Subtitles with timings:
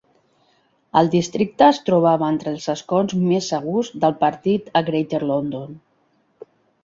[1.01, 5.77] El districte es trobava entre els escons més segurs del partit a Greater London.